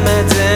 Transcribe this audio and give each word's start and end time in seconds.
bilemedim 0.00 0.49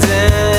dead. 0.00 0.51